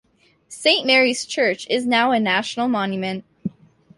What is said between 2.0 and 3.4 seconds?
a National Monument.